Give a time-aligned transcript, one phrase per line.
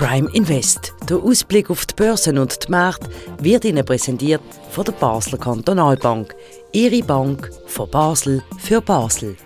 [0.00, 0.94] Prime Invest.
[1.10, 4.40] Der Ausblick auf die Börsen und die Märkte wird Ihnen präsentiert
[4.70, 6.34] von der Basler Kantonalbank.
[6.72, 9.36] Ihre Bank von Basel für Basel.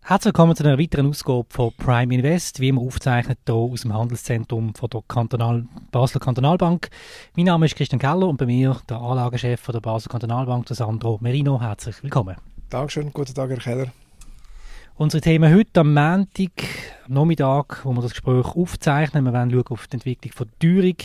[0.00, 3.92] Herzlich willkommen zu einer weiteren Ausgabe von Prime Invest, wie immer aufzeichnet hier aus dem
[3.92, 6.88] Handelszentrum von der Kantonal Basler Kantonalbank.
[7.36, 11.18] Mein Name ist Christian Keller und bei mir der Anlagechef von der Basler Kantonalbank, Sandro
[11.20, 11.60] Merino.
[11.60, 12.36] Herzlich willkommen.
[12.70, 13.92] Dankeschön, guten Tag, Herr Keller.
[14.98, 16.50] Unsere Themen heute am Montag,
[17.06, 19.26] am Nachmittag, wo wir das Gespräch aufzeichnen.
[19.26, 20.96] Wir werden schauen auf die Entwicklung von Teuerung,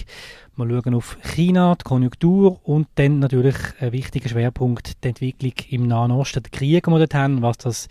[0.55, 5.87] wir schauen auf China, die Konjunktur und dann natürlich ein wichtiger Schwerpunkt, die Entwicklung im
[5.87, 7.89] Nahen Osten, der Krieg, den wir dort haben, was das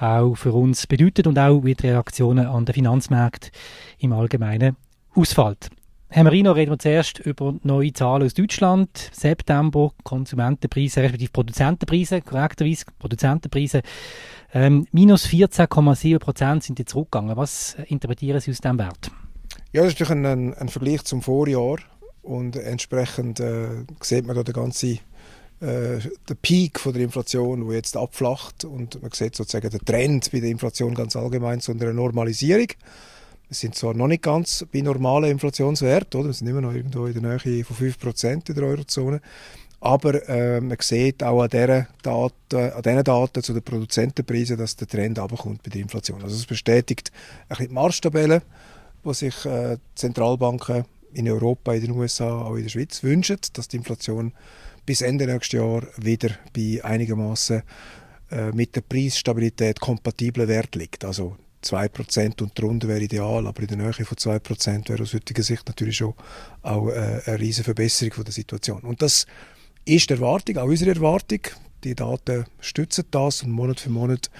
[0.00, 3.50] auch für uns bedeutet und auch wie die Reaktionen an den Finanzmärkten
[3.98, 4.76] im Allgemeinen
[5.14, 5.68] ausfällt.
[6.08, 9.10] Herr Marino, reden wir zuerst über neue Zahlen aus Deutschland.
[9.12, 13.82] September, Konsumentenpreise, respektive Produzentenpreise, korrekterweise Produzentenpreise.
[14.56, 17.36] Ähm, minus 14,7 Prozent sind jetzt zurückgegangen.
[17.36, 19.10] Was interpretieren Sie aus diesem Wert?
[19.74, 21.76] Ja, das ist natürlich ein, ein Vergleich zum Vorjahr
[22.22, 24.92] und entsprechend äh, sieht man da den ganzen
[25.60, 30.32] äh, der Peak von der Inflation, wo jetzt abflacht und man sieht sozusagen den Trend
[30.32, 32.68] bei der Inflation ganz allgemein zu einer Normalisierung.
[33.48, 36.30] Wir sind zwar noch nicht ganz bei normalen Inflationswerten, oder?
[36.30, 39.20] wir sind immer noch irgendwo in der Nähe von 5% in der Eurozone,
[39.80, 44.76] aber äh, man sieht auch an, dieser Daten, an diesen Daten zu den Produzentenpreisen, dass
[44.76, 46.22] der Trend abkommt bei der Inflation.
[46.22, 47.12] Also es bestätigt
[47.48, 48.42] ein die Marschtabelle,
[49.04, 53.68] die sich äh, Zentralbanken in Europa, in den USA, auch in der Schweiz wünschen, dass
[53.68, 54.32] die Inflation
[54.84, 57.62] bis Ende nächstes Jahr wieder bei einigermaßen
[58.30, 61.04] äh, mit der Preisstabilität kompatiblen Wert liegt.
[61.04, 65.42] Also 2% und darunter wäre ideal, aber in der Nähe von 2% wäre aus heutiger
[65.42, 66.14] Sicht natürlich schon
[66.62, 68.80] auch äh, eine riesige Verbesserung von der Situation.
[68.80, 69.26] Und das
[69.86, 71.40] ist die Erwartung, auch unsere Erwartung.
[71.84, 74.30] Die Daten stützen das und Monat für Monat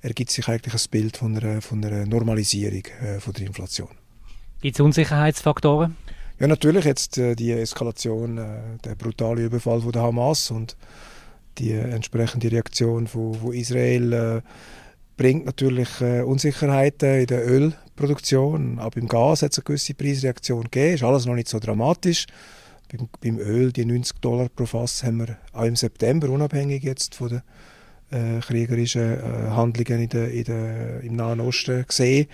[0.00, 3.88] ergibt sich eigentlich ein Bild von einer, von einer Normalisierung äh, von der Inflation.
[4.60, 5.96] Gibt es Unsicherheitsfaktoren?
[6.40, 10.76] Ja, natürlich jetzt äh, die Eskalation, äh, der brutale Überfall von der Hamas und
[11.58, 14.40] die entsprechende Reaktion von, von Israel äh,
[15.16, 18.78] bringt natürlich äh, Unsicherheiten in der Ölproduktion.
[18.80, 20.94] Auch beim Gas hat es eine gewisse Preisreaktion gegeben.
[20.94, 22.26] Ist alles noch nicht so dramatisch.
[22.96, 27.14] Beim, beim Öl, die 90 Dollar pro Fass, haben wir auch im September, unabhängig jetzt
[27.14, 27.42] von den
[28.10, 32.28] äh, kriegerischen äh, Handlungen in der, in der, im Nahen Osten gesehen.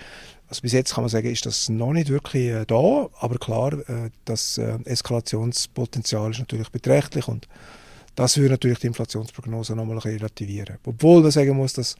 [0.47, 3.73] Also bis jetzt kann man sagen, ist das noch nicht wirklich äh, da, aber klar,
[3.73, 7.47] äh, das äh, Eskalationspotenzial ist natürlich beträchtlich und
[8.15, 10.77] das würde natürlich die Inflationsprognose nochmal relativieren.
[10.85, 11.95] Obwohl man sagen muss, dass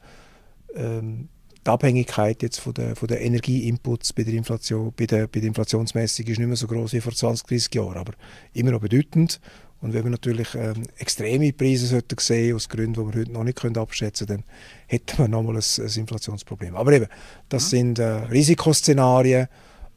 [0.74, 1.28] ähm,
[1.66, 5.48] die Abhängigkeit jetzt von der, von der Energieinputs bei der Inflation, bei der, bei der
[5.48, 8.12] Inflationsmessung ist nicht mehr so groß wie vor 20, 30 Jahren, aber
[8.52, 9.40] immer noch bedeutend.
[9.80, 13.42] Und wenn wir natürlich ähm, extreme Preise sollten sehen, aus Gründen, die wir heute noch
[13.42, 14.54] nicht können abschätzen können, dann
[14.86, 16.76] hätten wir nochmal ein, ein Inflationsproblem.
[16.76, 17.08] Aber eben,
[17.48, 17.68] das mhm.
[17.68, 19.48] sind äh, Risikoszenarien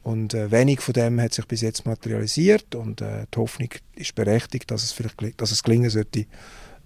[0.02, 4.14] und äh, wenig von dem hat sich bis jetzt materialisiert und äh, die Hoffnung ist
[4.14, 6.26] berechtigt, dass es vielleicht dass es gelingen sollte,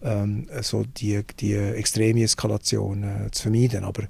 [0.02, 3.84] ähm, so die, die extreme Eskalation äh, zu vermeiden.
[3.84, 4.04] Aber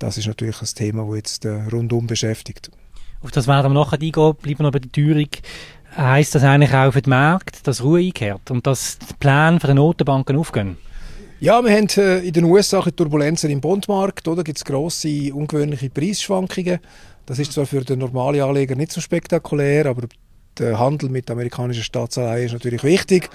[0.00, 2.70] das ist natürlich ein Thema, das jetzt äh, rundum beschäftigt.
[3.22, 5.28] Auf das werden wir nachher eingehen, bleiben wir noch bei der Teuerung.
[5.96, 9.68] Heißt das eigentlich auch für den Markt, dass Ruhe einkehrt und dass die Pläne für
[9.68, 10.76] die Notenbanken aufgehen?
[11.40, 14.44] Ja, wir haben äh, in den USA Turbulenzen im Bondmarkt, oder?
[14.44, 16.80] Gibt es grosse, ungewöhnliche Preisschwankungen.
[17.26, 20.06] Das ist zwar für den normalen Anleger nicht so spektakulär, aber
[20.60, 23.30] der Handel mit amerikanischen Staatsanleihen ist natürlich wichtig.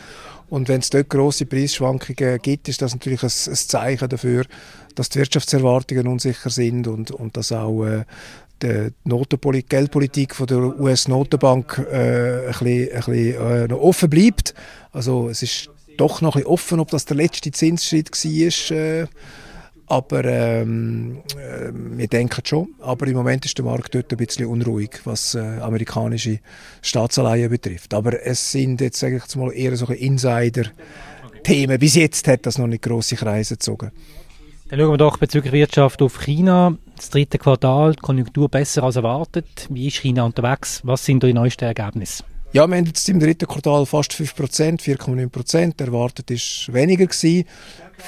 [0.47, 4.45] Und wenn es dort grosse Preisschwankungen gibt, ist das natürlich ein, ein, Zeichen dafür,
[4.93, 8.05] dass die Wirtschaftserwartungen unsicher sind und, und dass auch äh,
[8.61, 14.53] die Notenpolitik, Geldpolitik von der US-Notenbank äh, ein bisschen, ein bisschen äh, noch offen bleibt.
[14.91, 18.77] Also es ist doch noch ein bisschen offen, ob das der letzte Zinsschritt war.
[18.77, 19.07] Äh,
[19.87, 22.69] aber ähm, äh, wir denken schon.
[22.79, 26.39] Aber im Moment ist der Markt dort ein bisschen unruhig, was äh, amerikanische
[26.81, 27.93] Staatsanleihen betrifft.
[27.93, 31.79] Aber es sind jetzt sage ich mal eher so Insider-Themen.
[31.79, 33.91] Bis jetzt hat das noch nicht große Kreise gezogen.
[34.69, 36.75] Dann schauen wir doch bezüglich Wirtschaft auf China.
[36.95, 39.67] Das dritte Quartal, die Konjunktur besser als erwartet.
[39.69, 40.81] Wie ist China unterwegs?
[40.83, 42.23] Was sind die neuesten Ergebnisse?
[42.55, 45.83] Ja, wir haben jetzt im dritten Quartal fast 5%, 4,9%.
[45.83, 47.43] Erwartet ist weniger gewesen.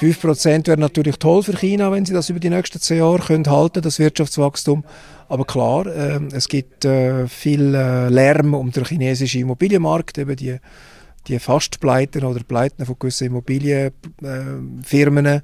[0.00, 3.46] 5% wäre natürlich toll für China, wenn sie das über die nächsten zehn Jahre können
[3.46, 4.84] halten, das Wirtschaftswachstum.
[5.28, 10.56] Aber klar, äh, es gibt äh, viel äh, Lärm um den chinesischen Immobilienmarkt, eben die,
[11.26, 15.26] die Fastpleiten oder Pleiten von gewissen Immobilienfirmen.
[15.26, 15.42] Äh,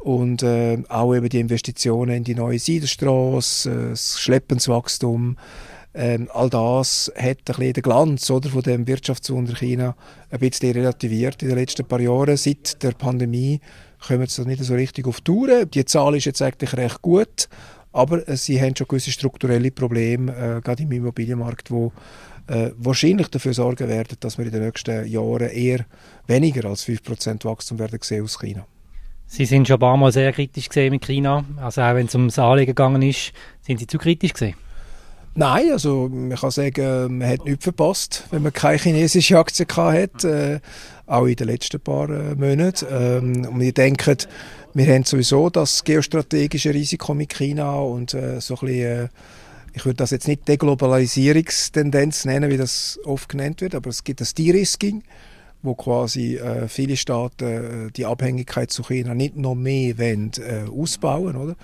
[0.00, 5.38] und äh, auch eben die Investitionen in die neue Seidenstraße, äh, das Schleppenswachstum,
[5.96, 9.94] Ähm, all das hat ein bisschen den Glanz oder, von dem Wirtschaftswunder China
[10.30, 12.36] ein bisschen relativiert in den letzten paar Jahren.
[12.36, 13.60] Seit der Pandemie
[14.04, 15.70] kommen sie nicht so richtig auf Touren.
[15.70, 17.48] Die Zahl ist jetzt eigentlich recht gut,
[17.92, 21.92] aber äh, sie haben schon gewisse strukturelle Probleme, äh, gerade im Immobilienmarkt, wo
[22.48, 25.86] äh, wahrscheinlich dafür sorgen werden, dass wir in den nächsten Jahren eher
[26.26, 28.66] weniger als 5% Wachstum werden sehen aus China.
[29.26, 31.44] Sie sind schon ein paar Mal sehr kritisch gesehen mit China.
[31.56, 33.32] Also auch wenn es ums Anlegen gegangen ist,
[33.62, 34.54] sind Sie zu kritisch gesehen?
[35.36, 40.60] Nein, also man kann sagen, man hat nichts verpasst, wenn man keine chinesische Aktien hatte,
[40.62, 42.86] äh, auch in den letzten paar äh, Monaten.
[42.88, 44.16] Ähm, und wir denken,
[44.74, 49.08] wir haben sowieso das geostrategische Risiko mit China und äh, so ein bisschen, äh,
[49.72, 54.20] ich würde das jetzt nicht Deglobalisierungstendenz nennen, wie das oft genannt wird, aber es gibt
[54.20, 55.02] das De-Risking
[55.64, 60.70] wo quasi äh, viele Staaten äh, die Abhängigkeit zu China nicht noch mehr wollen, äh,
[60.70, 61.56] ausbauen oder?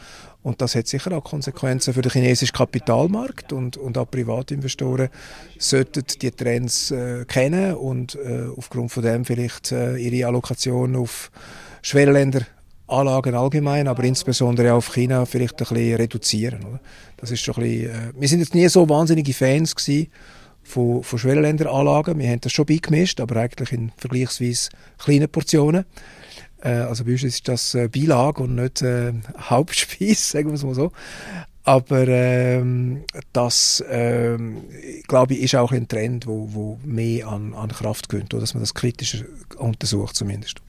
[0.43, 5.11] Und das hat sicher auch Konsequenzen für den chinesischen Kapitalmarkt und, und auch Privatinvestoren
[5.58, 11.31] sollten die Trends äh, kennen und äh, aufgrund von dem vielleicht äh, ihre Allokation auf
[11.82, 12.47] Schwellenländer
[12.87, 16.64] Anlagen allgemein, aber insbesondere auch auf China vielleicht ein bisschen reduzieren.
[16.64, 16.81] Oder?
[17.19, 20.11] Das ist schon ein bisschen, wir sind jetzt nie so wahnsinnige Fans gewesen
[20.71, 22.19] von, von Schwellenländeranlagen.
[22.19, 25.85] Wir haben das schon beigemischt, aber eigentlich in vergleichsweise kleinen Portionen.
[26.63, 30.65] Äh, also bei uns ist das äh, Beilage und nicht äh, Hauptspeis, sagen wir es
[30.65, 30.93] mal so.
[31.63, 34.63] Aber ähm, das, ähm,
[35.07, 38.63] glaube ich, ist auch ein Trend, wo, wo mehr an, an Kraft gewinnt, dass man
[38.63, 39.25] das kritischer
[39.59, 40.63] untersucht zumindest.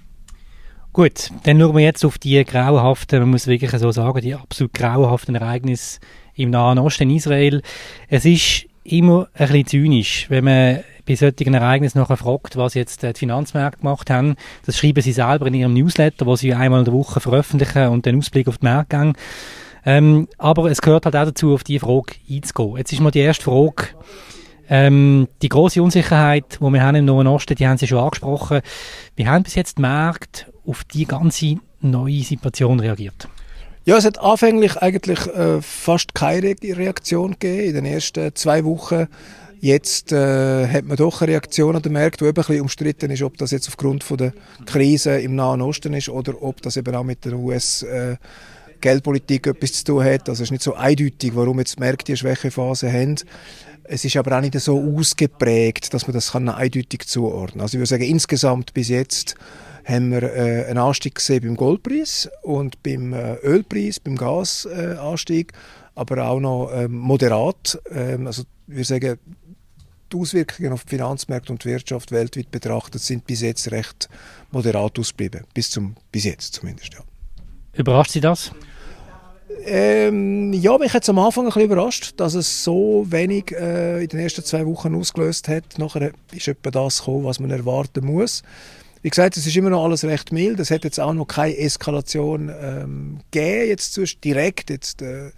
[0.93, 4.73] Gut, dann schauen wir jetzt auf die grauenhaften, man muss wirklich so sagen, die absolut
[4.73, 5.99] grauenhaften Ereignisse
[6.35, 7.61] im Nahen Osten, in Israel.
[8.09, 13.03] Es ist immer ein bisschen zynisch, wenn man bei solchen Ereignissen nachher fragt, was jetzt
[13.03, 14.35] die Finanzmärkte gemacht haben.
[14.65, 18.05] Das schreiben sie selber in ihrem Newsletter, wo sie einmal in der Woche veröffentlichen und
[18.05, 19.13] den Ausblick auf die Märkte geben.
[19.83, 22.77] Ähm, aber es gehört halt auch dazu, auf diese Frage einzugehen.
[22.77, 23.87] Jetzt ist mal die erste Frage,
[24.69, 28.61] ähm, die große Unsicherheit, die wir haben im Nahen Osten, die haben Sie schon angesprochen.
[29.15, 33.27] Wie haben bis jetzt die Märkte auf die ganze neue Situation reagiert?
[33.83, 39.07] Ja, es hat anfänglich eigentlich äh, fast keine Reaktion gegeben in den ersten zwei Wochen.
[39.59, 43.09] Jetzt äh, hat man doch eine Reaktion an den Märkten, die eben ein bisschen umstritten
[43.09, 44.33] ist, ob das jetzt aufgrund von der
[44.67, 48.17] Krise im Nahen Osten ist oder ob das eben auch mit der US äh,
[48.81, 50.29] Geldpolitik etwas zu tun hat.
[50.29, 53.15] Also es ist nicht so eindeutig, warum jetzt die Märkte eine Schwächephase haben.
[53.83, 57.61] Es ist aber auch nicht so ausgeprägt, dass man das kann eindeutig zuordnen kann.
[57.61, 59.35] Also ich würde sagen, insgesamt bis jetzt
[59.91, 65.53] haben wir äh, einen Anstieg gesehen beim Goldpreis und beim äh, Ölpreis, beim Gasanstieg,
[65.95, 67.81] aber auch noch ähm, moderat.
[67.91, 69.19] Ähm, also wir sagen,
[70.11, 74.09] die Auswirkungen auf die Finanzmärkte und die Wirtschaft weltweit betrachtet sind bis jetzt recht
[74.51, 75.45] moderat ausgeblieben.
[75.53, 76.99] Bis, zum, bis jetzt zumindest, ja.
[77.73, 78.51] Überrascht Sie das?
[79.63, 84.01] Ähm, ja, mich hat es am Anfang ein bisschen überrascht, dass es so wenig äh,
[84.01, 85.77] in den ersten zwei Wochen ausgelöst hat.
[85.77, 88.43] Nachher ist etwa das gekommen, was man erwarten muss.
[89.01, 90.59] Wie gesagt, es ist immer noch alles recht mild.
[90.59, 95.31] Es hat jetzt auch noch keine Eskalation ähm, gegeben, jetzt direkt jetzt, äh,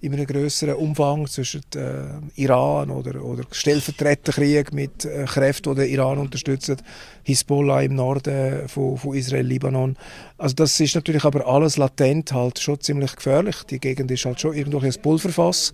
[0.00, 5.90] in einem größeren Umfang zwischen äh, Iran oder, oder Stellvertreterkrieg mit äh, Kräften, die den
[5.90, 6.76] Iran unterstützen,
[7.24, 9.96] Hisbollah im Norden von, von Israel, Libanon.
[10.36, 13.56] Also das ist natürlich aber alles latent halt schon ziemlich gefährlich.
[13.68, 15.72] Die Gegend ist halt schon irgendwo ein Pulverfass.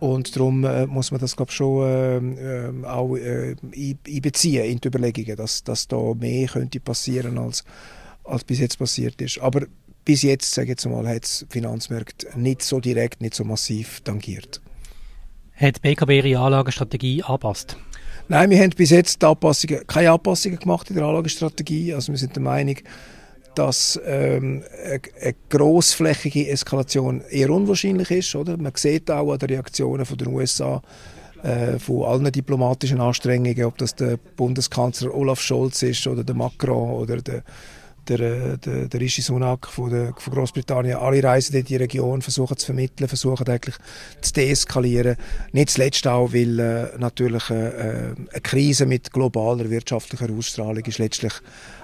[0.00, 3.56] Und darum äh, muss man das glaub, schon äh, auch äh,
[4.06, 7.64] einbeziehen in die Überlegungen, dass, dass da mehr könnte passieren als,
[8.24, 9.38] als bis jetzt passiert ist.
[9.40, 9.66] Aber
[10.04, 14.00] bis jetzt, sage ich jetzt mal, hat es Finanzmärkte nicht so direkt, nicht so massiv
[14.00, 14.60] tangiert.
[15.54, 17.76] Hat die BKW ihre Anlagestrategie angepasst?
[18.28, 21.94] Nein, wir haben bis jetzt Anpassungen, keine Anpassungen gemacht in der Anlagestrategie.
[21.94, 22.76] Also wir sind der Meinung,
[23.58, 28.34] dass ähm, eine, grossflächige Eskalation eher unwahrscheinlich ist.
[28.36, 28.56] Oder?
[28.56, 30.80] Man sieht auch an den Reaktionen den USA,
[31.42, 36.92] äh, von allen diplomatischen Anstrengungen, ob das der Bundeskanzler Olaf Scholz ist oder der Macron
[36.92, 37.42] oder der
[38.08, 42.56] der, der, der Rishi Sunak von, der, von Großbritannien, alle reisen in die Region, versuchen
[42.56, 43.76] zu vermitteln, versuchen eigentlich
[44.20, 45.16] zu deeskalieren.
[45.52, 50.98] Nicht zuletzt auch, weil äh, natürlich äh, äh, eine Krise mit globaler wirtschaftlicher Ausstrahlung ist
[50.98, 51.34] letztlich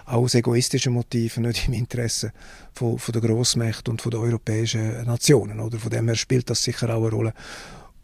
[0.07, 2.33] aus egoistischen Motiven, nicht im Interesse
[2.73, 5.61] von, von der Grossmächte und von den europäischen Nationen.
[5.61, 5.79] Oder?
[5.79, 7.35] Von dem her spielt das sicher auch eine Rolle.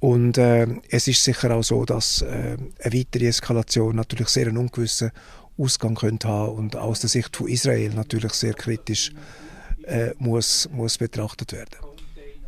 [0.01, 4.57] Und äh, es ist sicher auch so, dass äh, eine weitere Eskalation natürlich sehr einen
[4.57, 5.11] ungewissen
[5.61, 9.13] Ausgang könnte haben und aus der Sicht von Israel natürlich sehr kritisch
[9.85, 11.77] äh, muss, muss betrachtet werden.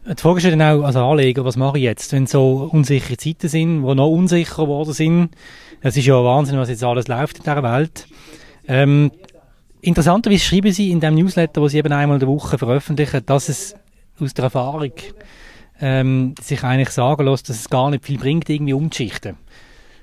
[0.04, 3.16] Die Frage ist ja dann auch als Anleger, was mache ich jetzt, wenn so unsichere
[3.16, 5.30] Zeiten sind, die noch unsicherer geworden sind.
[5.80, 8.08] Es ist ja Wahnsinn, was jetzt alles läuft in dieser Welt.
[8.66, 9.12] Ähm,
[9.80, 13.48] interessanterweise schreiben Sie in dem Newsletter, wo Sie eben einmal in der Woche veröffentlichen, dass
[13.48, 13.76] es
[14.18, 14.92] aus der Erfahrung
[15.80, 19.36] ähm, sich eigentlich sagen lässt, dass es gar nicht viel bringt, irgendwie umzuschichten.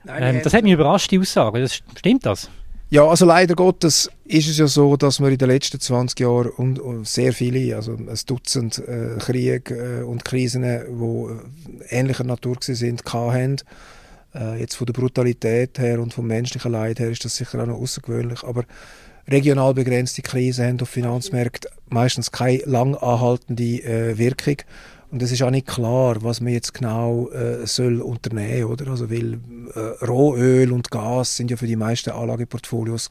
[0.07, 1.59] Ähm, das hat mich überrascht, die Aussage.
[1.59, 2.49] Das, stimmt das?
[2.91, 6.49] Ja, also leider Gottes ist es ja so, dass wir in den letzten 20 Jahren
[6.49, 12.57] und, sehr viele, also ein Dutzend äh, Kriege äh, und Krisen, die äh, ähnlicher Natur
[12.61, 13.57] sind, hatten.
[14.33, 17.67] Äh, jetzt von der Brutalität her und vom menschlichen Leid her ist das sicher auch
[17.67, 18.63] noch außergewöhnlich, aber
[19.27, 24.57] regional begrenzte Krisen haben auf Finanzmärkten meistens keine lang anhaltende äh, Wirkung.
[25.11, 28.91] Und es ist auch nicht klar, was man jetzt genau äh, soll unternehmen oder?
[28.91, 29.39] Also, weil
[29.73, 33.09] äh, Rohöl und Gas sind ja für die meisten Anlageportfolios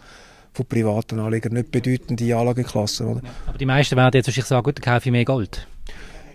[0.52, 3.06] von privaten Anlegern nicht bedeutende Anlageklassen.
[3.06, 3.22] Oder?
[3.46, 5.66] aber die meisten werden jetzt wahrscheinlich sagen, gut, dann kaufe ich mehr Gold.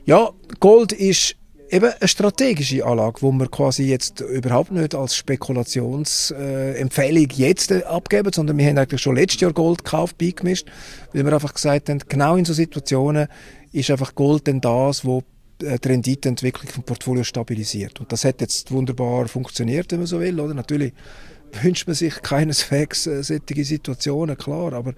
[0.06, 1.38] Ja, Gold ist
[1.70, 7.84] eben eine strategische Anlage, wo wir quasi jetzt überhaupt nicht als Spekulationsempfehlung äh, jetzt äh,
[7.84, 10.68] abgeben, sondern wir haben eigentlich schon letztes Jahr Gold gekauft, beigemischt,
[11.14, 13.28] weil wir einfach gesagt haben, genau in so Situationen
[13.72, 15.24] ist einfach Gold dann das, wo
[15.64, 18.00] die Renditeentwicklung vom Portfolio stabilisiert.
[18.00, 20.54] Und das hat jetzt wunderbar funktioniert, wenn man so will, oder?
[20.54, 20.94] Natürlich
[21.62, 24.94] wünscht man sich keineswegs äh, solche Situationen, klar, aber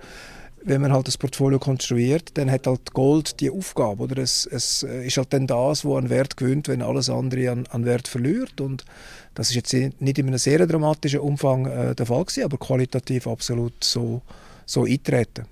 [0.68, 4.18] wenn man halt das Portfolio konstruiert, dann hat halt Gold die Aufgabe, oder?
[4.18, 7.68] Es, es äh, ist halt dann das, wo an Wert gewinnt, wenn alles andere an,
[7.68, 8.84] an Wert verliert und
[9.36, 13.28] das ist jetzt nicht in einem sehr dramatischen Umfang äh, der Fall gewesen, aber qualitativ
[13.28, 14.22] absolut so,
[14.66, 15.46] so eintreten.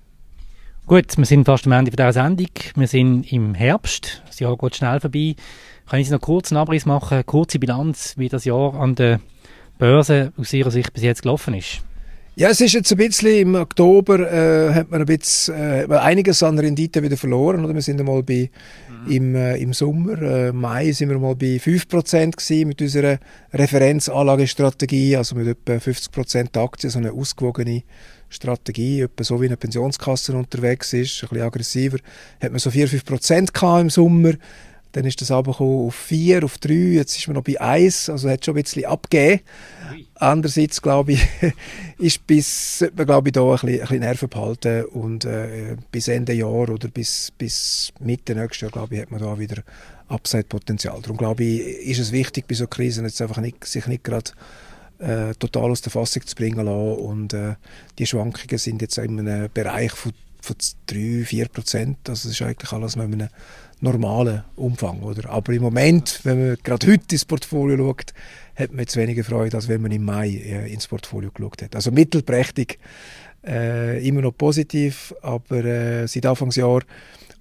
[0.86, 2.50] Gut, wir sind fast am Ende dieser Sendung.
[2.76, 4.22] Wir sind im Herbst.
[4.26, 5.34] Das Jahr geht schnell vorbei.
[5.88, 9.20] Kann ich noch kurz einen Abriss machen, eine kurze Bilanz, wie das Jahr an der
[9.78, 11.80] Börse aus Ihrer Sicht bis jetzt gelaufen ist?
[12.36, 16.42] Ja, es ist jetzt ein bisschen, im Oktober äh, hat man ein bisschen, äh, einiges
[16.42, 17.64] an Rendite wieder verloren.
[17.64, 17.72] Oder?
[17.72, 18.50] Wir sind einmal bei,
[19.06, 19.10] mhm.
[19.10, 23.18] im, äh, im Sommer, äh, Mai sind wir mal bei 5% gewesen mit unserer
[23.54, 27.84] Referenzanlagestrategie, also mit etwa 50% Aktien, so eine ausgewogene
[28.34, 31.98] Strategie, etwa so wie eine Pensionskasse unterwegs ist, ein bisschen aggressiver,
[32.40, 34.32] hat man so 4-5% im Sommer.
[34.92, 38.30] Dann ist das abgekommen auf 4, auf 3, jetzt ist man noch bei 1, also
[38.30, 39.40] hat schon ein bisschen abgegeben.
[40.14, 41.26] Andererseits, glaube ich,
[41.98, 45.76] ist bis, sollte man, glaube ich, da ein bisschen, ein bisschen Nerven behalten und äh,
[45.90, 49.64] bis Ende Jahr oder bis, bis Mitte nächstes Jahr, glaube ich, hat man da wieder
[50.06, 51.00] Upside-Potenzial.
[51.02, 54.30] Darum, glaube ich, ist es wichtig, bei so Krisen jetzt einfach nicht, sich nicht gerade
[55.04, 57.54] äh, total aus der Fassung zu bringen lassen und äh,
[57.98, 60.56] die Schwankungen sind jetzt in einem Bereich von, von
[60.86, 63.28] 3, 4 Prozent, also das ist eigentlich alles in einem
[63.80, 65.02] normalen Umfang.
[65.02, 65.30] Oder?
[65.30, 68.12] Aber im Moment, wenn man gerade heute ins Portfolio schaut,
[68.56, 71.76] hat man jetzt weniger Freude, als wenn man im Mai äh, ins Portfolio geschaut hat.
[71.76, 72.78] Also mittelprächtig,
[73.46, 76.82] äh, immer noch positiv, aber äh, seit Anfangsjahr,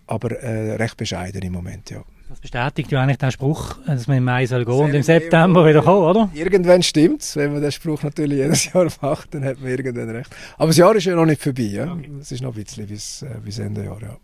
[0.07, 2.03] aber äh, recht bescheiden im Moment, ja.
[2.29, 5.67] Das bestätigt ja eigentlich den Spruch, dass man im Mai soll gehen und im September
[5.67, 6.29] wieder kommen, oder?
[6.33, 7.35] Irgendwann stimmt es.
[7.35, 10.31] Wenn man den Spruch natürlich jedes Jahr macht, dann hat man irgendwann recht.
[10.57, 11.63] Aber das Jahr ist ja noch nicht vorbei.
[11.63, 11.91] Ja?
[11.93, 12.09] Okay.
[12.19, 14.01] Es ist noch ein bisschen bis, äh, bis Ende Jahr.
[14.01, 14.17] Ja.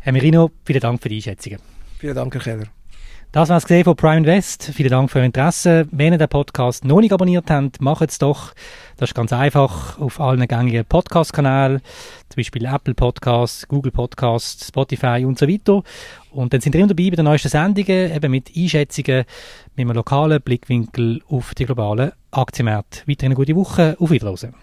[0.00, 1.60] Herr Merino, vielen Dank für die Einschätzungen.
[1.98, 2.66] Vielen Dank, Herr Keller.
[3.30, 4.70] Das war es von Prime Invest.
[4.72, 5.86] Vielen Dank für Ihr Interesse.
[5.90, 8.54] Wenn ihr den Podcast noch nicht abonniert habt, macht es doch.
[8.96, 11.82] Das ist ganz einfach auf allen gängigen Podcast-Kanälen,
[12.30, 15.82] zum Beispiel Apple Podcasts, Google Podcasts, Spotify und so weiter.
[16.30, 19.24] Und dann sind ihr immer dabei bei den neuesten Sendungen, eben mit Einschätzungen,
[19.76, 23.06] mit einem lokalen Blickwinkel auf die globalen Aktienmärkte.
[23.06, 23.94] Weiter eine gute Woche.
[24.00, 24.54] Auf Wiedersehen.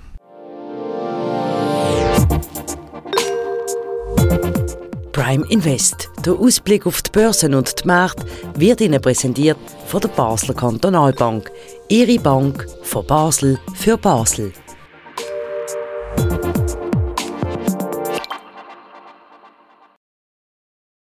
[5.16, 6.10] Prime Invest.
[6.26, 9.58] Der Ausblick auf die Börsen und die Märkte wird Ihnen präsentiert
[9.88, 11.50] von der Basler Kantonalbank.
[11.88, 14.52] Ihre Bank von Basel für Basel.